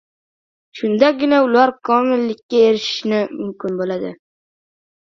[0.79, 4.17] Shundagina ular komillikka erishishi mumkin bo‘ladi.